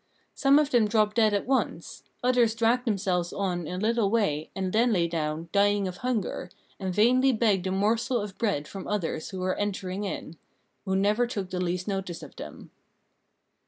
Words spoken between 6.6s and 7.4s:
and vainly